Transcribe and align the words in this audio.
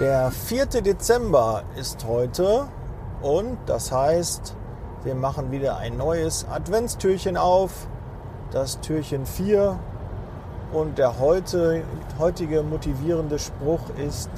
Der 0.00 0.30
4. 0.30 0.64
Dezember 0.80 1.62
ist 1.76 2.06
heute 2.06 2.68
und 3.20 3.58
das 3.66 3.92
heißt, 3.92 4.54
wir 5.04 5.14
machen 5.14 5.50
wieder 5.50 5.76
ein 5.76 5.98
neues 5.98 6.46
Adventstürchen 6.50 7.36
auf, 7.36 7.86
das 8.50 8.80
Türchen 8.80 9.26
4. 9.26 9.78
Und 10.72 10.96
der 10.96 11.18
heute, 11.18 11.82
heutige 12.18 12.62
motivierende 12.62 13.38
Spruch 13.38 13.82
ist, 14.02 14.30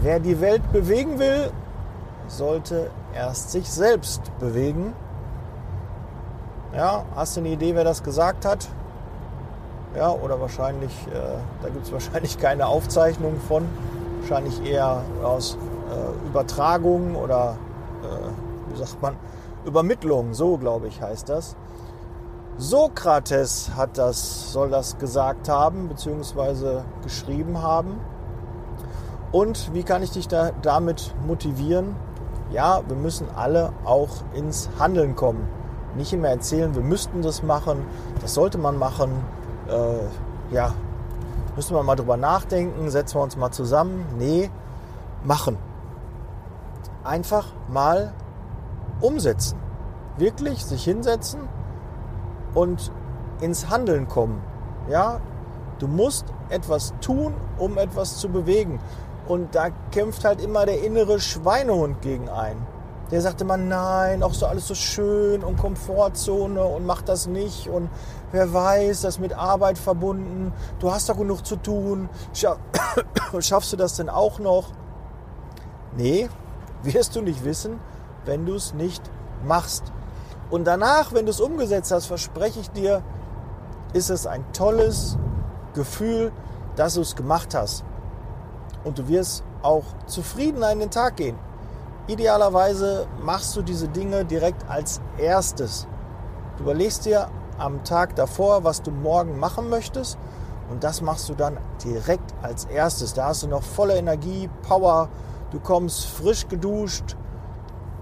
wer 0.00 0.18
die 0.18 0.40
Welt 0.40 0.62
bewegen 0.72 1.18
will, 1.18 1.50
sollte 2.26 2.90
erst 3.14 3.52
sich 3.52 3.70
selbst 3.70 4.22
bewegen. 4.38 4.94
Ja, 6.74 7.04
hast 7.14 7.36
du 7.36 7.40
eine 7.40 7.50
Idee, 7.50 7.74
wer 7.74 7.84
das 7.84 8.02
gesagt 8.02 8.46
hat? 8.46 8.66
Ja, 9.94 10.10
oder 10.10 10.40
wahrscheinlich, 10.40 10.92
äh, 11.08 11.18
da 11.60 11.68
gibt 11.68 11.84
es 11.84 11.92
wahrscheinlich 11.92 12.38
keine 12.38 12.66
Aufzeichnung 12.66 13.38
von. 13.46 13.68
Wahrscheinlich 14.28 14.68
eher 14.68 15.02
aus 15.22 15.56
äh, 15.88 16.26
Übertragung 16.26 17.14
oder, 17.14 17.56
äh, 18.02 18.72
wie 18.72 18.76
sagt 18.76 19.00
man, 19.00 19.14
Übermittlung, 19.64 20.34
so 20.34 20.58
glaube 20.58 20.88
ich 20.88 21.00
heißt 21.00 21.28
das. 21.28 21.54
Sokrates 22.56 23.70
hat 23.76 23.98
das, 23.98 24.52
soll 24.52 24.70
das 24.70 24.98
gesagt 24.98 25.48
haben, 25.48 25.86
beziehungsweise 25.88 26.84
geschrieben 27.04 27.62
haben. 27.62 28.00
Und 29.30 29.72
wie 29.72 29.84
kann 29.84 30.02
ich 30.02 30.10
dich 30.10 30.26
da 30.26 30.50
damit 30.60 31.14
motivieren? 31.24 31.94
Ja, 32.50 32.82
wir 32.88 32.96
müssen 32.96 33.28
alle 33.36 33.72
auch 33.84 34.08
ins 34.34 34.68
Handeln 34.76 35.14
kommen. 35.14 35.46
Nicht 35.96 36.12
immer 36.12 36.30
erzählen, 36.30 36.74
wir 36.74 36.82
müssten 36.82 37.22
das 37.22 37.44
machen, 37.44 37.86
das 38.20 38.34
sollte 38.34 38.58
man 38.58 38.76
machen. 38.76 39.12
Äh, 39.68 40.52
ja, 40.52 40.74
müssen 41.56 41.74
wir 41.74 41.82
mal 41.82 41.96
drüber 41.96 42.16
nachdenken, 42.16 42.90
setzen 42.90 43.16
wir 43.16 43.22
uns 43.22 43.36
mal 43.36 43.50
zusammen. 43.50 44.04
Nee, 44.18 44.50
machen. 45.24 45.56
Einfach 47.02 47.46
mal 47.68 48.12
umsetzen. 49.00 49.58
Wirklich 50.18 50.64
sich 50.64 50.84
hinsetzen 50.84 51.40
und 52.54 52.92
ins 53.40 53.68
Handeln 53.68 54.08
kommen. 54.08 54.42
Ja, 54.88 55.20
du 55.78 55.88
musst 55.88 56.26
etwas 56.48 56.94
tun, 57.00 57.34
um 57.58 57.78
etwas 57.78 58.18
zu 58.18 58.28
bewegen. 58.28 58.78
Und 59.26 59.54
da 59.54 59.70
kämpft 59.90 60.24
halt 60.24 60.40
immer 60.40 60.66
der 60.66 60.84
innere 60.84 61.18
Schweinehund 61.20 62.00
gegen 62.02 62.28
ein. 62.28 62.56
Der 63.10 63.20
sagt 63.20 63.40
immer, 63.40 63.56
nein, 63.56 64.22
auch 64.24 64.34
so 64.34 64.46
alles 64.46 64.66
so 64.66 64.74
schön 64.74 65.44
und 65.44 65.56
Komfortzone 65.56 66.64
und 66.64 66.86
mach 66.86 67.02
das 67.02 67.28
nicht 67.28 67.68
und 67.68 67.88
wer 68.32 68.52
weiß, 68.52 69.02
das 69.02 69.20
mit 69.20 69.32
Arbeit 69.32 69.78
verbunden, 69.78 70.52
du 70.80 70.90
hast 70.90 71.08
doch 71.08 71.16
genug 71.16 71.46
zu 71.46 71.56
tun, 71.56 72.08
schaffst 73.40 73.72
du 73.72 73.76
das 73.76 73.94
denn 73.96 74.08
auch 74.08 74.40
noch? 74.40 74.72
Nee, 75.96 76.28
wirst 76.82 77.14
du 77.14 77.22
nicht 77.22 77.44
wissen, 77.44 77.78
wenn 78.24 78.44
du 78.44 78.54
es 78.54 78.74
nicht 78.74 79.02
machst. 79.44 79.92
Und 80.50 80.64
danach, 80.64 81.12
wenn 81.12 81.26
du 81.26 81.30
es 81.30 81.40
umgesetzt 81.40 81.92
hast, 81.92 82.06
verspreche 82.06 82.60
ich 82.60 82.70
dir, 82.70 83.02
ist 83.92 84.10
es 84.10 84.26
ein 84.26 84.44
tolles 84.52 85.16
Gefühl, 85.74 86.32
dass 86.76 86.94
du 86.94 87.00
es 87.00 87.16
gemacht 87.16 87.54
hast. 87.54 87.84
Und 88.84 88.98
du 88.98 89.08
wirst 89.08 89.42
auch 89.62 89.84
zufrieden 90.06 90.62
an 90.62 90.78
den 90.78 90.90
Tag 90.90 91.16
gehen. 91.16 91.38
Idealerweise 92.08 93.08
machst 93.20 93.56
du 93.56 93.62
diese 93.62 93.88
Dinge 93.88 94.24
direkt 94.24 94.68
als 94.70 95.00
erstes. 95.18 95.88
Du 96.56 96.62
überlegst 96.62 97.04
dir 97.04 97.28
am 97.58 97.82
Tag 97.82 98.14
davor, 98.14 98.62
was 98.62 98.80
du 98.80 98.92
morgen 98.92 99.40
machen 99.40 99.68
möchtest 99.68 100.16
und 100.70 100.84
das 100.84 101.00
machst 101.00 101.28
du 101.28 101.34
dann 101.34 101.58
direkt 101.84 102.32
als 102.42 102.66
erstes. 102.66 103.12
Da 103.12 103.26
hast 103.26 103.42
du 103.42 103.48
noch 103.48 103.62
volle 103.62 103.96
Energie, 103.96 104.48
Power, 104.62 105.08
du 105.50 105.58
kommst 105.58 106.06
frisch 106.06 106.46
geduscht, 106.46 107.16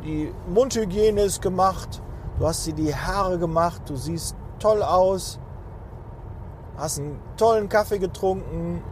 die 0.05 0.35
Mundhygiene 0.49 1.23
ist 1.23 1.41
gemacht, 1.41 2.03
du 2.39 2.47
hast 2.47 2.67
dir 2.67 2.75
die 2.75 2.95
Haare 2.95 3.39
gemacht, 3.39 3.83
du 3.87 3.97
siehst 3.97 4.37
toll 4.59 4.83
aus, 4.83 5.39
hast 6.77 6.99
einen 6.99 7.19
tollen 7.39 7.71
Kaffee 7.71 7.99
getrunken, 7.99 8.83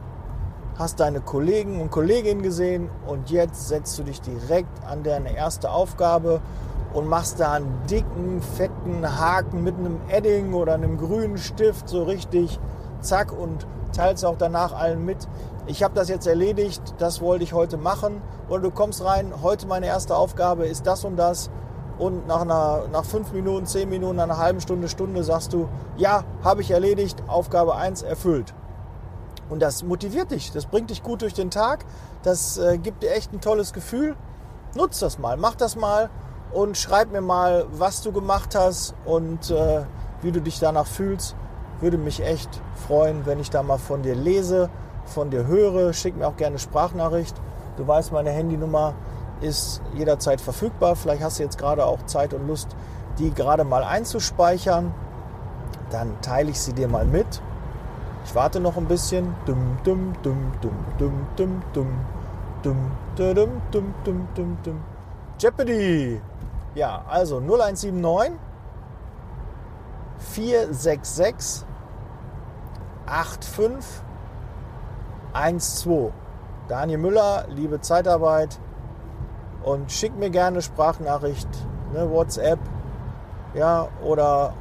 hast 0.82 0.98
deine 0.98 1.20
Kollegen 1.20 1.80
und 1.80 1.90
Kolleginnen 1.92 2.42
gesehen 2.42 2.90
und 3.06 3.30
jetzt 3.30 3.68
setzt 3.68 3.96
du 3.98 4.02
dich 4.02 4.20
direkt 4.20 4.84
an 4.84 5.04
deine 5.04 5.34
erste 5.34 5.70
Aufgabe 5.70 6.40
und 6.92 7.08
machst 7.08 7.38
da 7.38 7.52
einen 7.52 7.72
dicken, 7.88 8.42
fetten 8.42 9.18
Haken 9.18 9.62
mit 9.62 9.76
einem 9.76 10.00
Edding 10.08 10.52
oder 10.52 10.74
einem 10.74 10.98
grünen 10.98 11.38
Stift 11.38 11.88
so 11.88 12.02
richtig, 12.02 12.58
zack, 13.00 13.32
und 13.32 13.64
teilst 13.92 14.24
auch 14.24 14.36
danach 14.36 14.72
allen 14.72 15.04
mit. 15.04 15.28
Ich 15.66 15.84
habe 15.84 15.94
das 15.94 16.08
jetzt 16.08 16.26
erledigt, 16.26 16.82
das 16.98 17.20
wollte 17.20 17.44
ich 17.44 17.52
heute 17.52 17.76
machen. 17.76 18.20
Oder 18.48 18.62
du 18.62 18.70
kommst 18.72 19.04
rein, 19.04 19.32
heute 19.40 19.68
meine 19.68 19.86
erste 19.86 20.16
Aufgabe 20.16 20.66
ist 20.66 20.86
das 20.88 21.04
und 21.04 21.16
das. 21.16 21.48
Und 21.96 22.26
nach, 22.26 22.40
einer, 22.40 22.88
nach 22.90 23.04
fünf 23.04 23.32
Minuten, 23.32 23.66
zehn 23.66 23.88
Minuten, 23.88 24.18
einer 24.18 24.38
halben 24.38 24.60
Stunde, 24.60 24.88
Stunde 24.88 25.22
sagst 25.22 25.52
du, 25.52 25.68
ja, 25.96 26.24
habe 26.42 26.62
ich 26.62 26.72
erledigt, 26.72 27.22
Aufgabe 27.28 27.76
1 27.76 28.02
erfüllt. 28.02 28.52
Und 29.52 29.60
das 29.60 29.82
motiviert 29.82 30.30
dich, 30.30 30.50
das 30.50 30.64
bringt 30.64 30.88
dich 30.88 31.02
gut 31.02 31.20
durch 31.20 31.34
den 31.34 31.50
Tag, 31.50 31.84
das 32.22 32.56
äh, 32.56 32.78
gibt 32.78 33.02
dir 33.02 33.12
echt 33.12 33.34
ein 33.34 33.42
tolles 33.42 33.74
Gefühl. 33.74 34.16
Nutz 34.74 34.98
das 34.98 35.18
mal, 35.18 35.36
mach 35.36 35.56
das 35.56 35.76
mal 35.76 36.08
und 36.54 36.78
schreib 36.78 37.12
mir 37.12 37.20
mal, 37.20 37.66
was 37.70 38.00
du 38.00 38.12
gemacht 38.12 38.54
hast 38.54 38.94
und 39.04 39.50
äh, 39.50 39.82
wie 40.22 40.32
du 40.32 40.40
dich 40.40 40.58
danach 40.58 40.86
fühlst. 40.86 41.36
Würde 41.82 41.98
mich 41.98 42.22
echt 42.22 42.48
freuen, 42.86 43.26
wenn 43.26 43.40
ich 43.40 43.50
da 43.50 43.62
mal 43.62 43.76
von 43.76 44.00
dir 44.00 44.14
lese, 44.14 44.70
von 45.04 45.28
dir 45.28 45.46
höre. 45.46 45.92
Schick 45.92 46.16
mir 46.16 46.28
auch 46.28 46.38
gerne 46.38 46.58
Sprachnachricht. 46.58 47.36
Du 47.76 47.86
weißt, 47.86 48.10
meine 48.10 48.30
Handynummer 48.30 48.94
ist 49.42 49.82
jederzeit 49.94 50.40
verfügbar. 50.40 50.96
Vielleicht 50.96 51.22
hast 51.22 51.38
du 51.38 51.42
jetzt 51.42 51.58
gerade 51.58 51.84
auch 51.84 52.06
Zeit 52.06 52.32
und 52.32 52.46
Lust, 52.46 52.68
die 53.18 53.34
gerade 53.34 53.64
mal 53.64 53.84
einzuspeichern. 53.84 54.94
Dann 55.90 56.22
teile 56.22 56.48
ich 56.48 56.58
sie 56.58 56.72
dir 56.72 56.88
mal 56.88 57.04
mit 57.04 57.42
ich 58.24 58.34
warte 58.34 58.60
noch 58.60 58.76
ein 58.76 58.86
bisschen. 58.86 59.34
Dum, 59.46 59.78
dum, 59.84 60.12
dum, 60.22 60.52
dum, 60.62 60.72
dum, 60.98 61.26
dum, 61.36 61.62
dum, 61.72 61.88
dum, 62.62 62.90
dum, 63.16 63.62
dum, 63.70 63.94
dum, 64.04 64.28
dum, 64.34 64.58
dum. 64.62 64.80
Jeopardy! 65.38 66.20
Ja, 66.74 67.04
also 67.08 67.40
0179 67.40 68.38
466 70.18 71.66
85 73.06 73.82
12. 75.58 76.12
Daniel 76.68 76.98
Müller, 76.98 77.46
liebe 77.48 77.80
Zeitarbeit 77.80 78.58
und 79.64 79.90
schick 79.90 80.16
mir 80.16 80.30
gerne 80.30 80.62
Sprachnachricht, 80.62 81.48
ne, 81.92 82.08
WhatsApp, 82.10 82.58
ja, 83.54 83.88
oder 84.02 84.54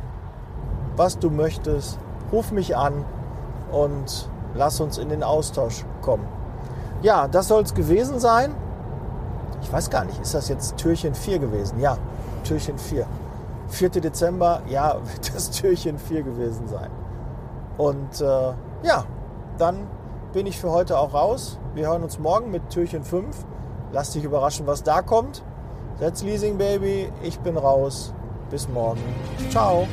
was 0.95 1.19
du 1.19 1.29
möchtest. 1.29 1.99
Ruf 2.31 2.51
mich 2.51 2.75
an 2.75 3.05
und 3.71 4.29
lass 4.53 4.79
uns 4.79 4.97
in 4.97 5.09
den 5.09 5.23
Austausch 5.23 5.85
kommen. 6.01 6.27
Ja, 7.01 7.27
das 7.27 7.47
soll 7.47 7.63
es 7.63 7.73
gewesen 7.73 8.19
sein. 8.19 8.53
Ich 9.61 9.71
weiß 9.71 9.89
gar 9.89 10.05
nicht, 10.05 10.19
ist 10.21 10.33
das 10.33 10.49
jetzt 10.49 10.77
Türchen 10.77 11.15
4 11.15 11.39
gewesen? 11.39 11.79
Ja, 11.79 11.97
Türchen 12.43 12.77
4. 12.77 13.05
4. 13.69 13.89
Dezember, 13.89 14.61
ja, 14.67 14.95
wird 15.13 15.35
das 15.35 15.51
Türchen 15.51 15.97
4 15.97 16.23
gewesen 16.23 16.67
sein. 16.67 16.89
Und 17.77 18.21
äh, 18.21 18.53
ja, 18.83 19.05
dann 19.57 19.87
bin 20.33 20.45
ich 20.45 20.59
für 20.59 20.71
heute 20.71 20.97
auch 20.97 21.13
raus. 21.13 21.57
Wir 21.73 21.87
hören 21.87 22.03
uns 22.03 22.19
morgen 22.19 22.51
mit 22.51 22.69
Türchen 22.69 23.03
5. 23.03 23.45
Lass 23.91 24.11
dich 24.11 24.23
überraschen, 24.23 24.67
was 24.67 24.83
da 24.83 25.01
kommt. 25.01 25.43
That's 25.99 26.23
Leasing 26.23 26.57
Baby. 26.57 27.11
Ich 27.21 27.39
bin 27.39 27.57
raus. 27.57 28.13
Bis 28.49 28.67
morgen. 28.67 29.01
Ciao. 29.49 29.87